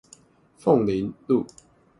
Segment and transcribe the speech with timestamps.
[0.59, 1.45] 鳳林路